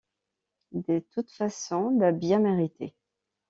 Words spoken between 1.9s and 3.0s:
l’a bien mérité.